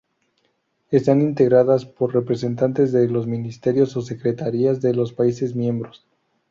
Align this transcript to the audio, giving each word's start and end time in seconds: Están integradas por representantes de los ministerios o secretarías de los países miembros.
Están 0.89 1.21
integradas 1.21 1.85
por 1.85 2.15
representantes 2.15 2.91
de 2.91 3.07
los 3.07 3.27
ministerios 3.27 3.95
o 3.97 4.01
secretarías 4.01 4.81
de 4.81 4.95
los 4.95 5.13
países 5.13 5.55
miembros. 5.55 6.07